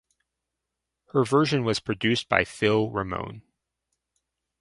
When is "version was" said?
1.23-1.79